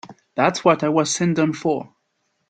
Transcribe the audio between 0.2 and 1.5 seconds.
That's what I was sent